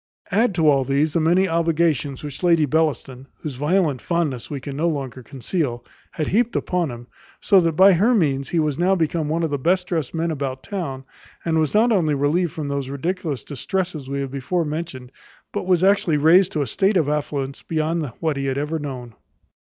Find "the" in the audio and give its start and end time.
1.13-1.19, 9.51-9.59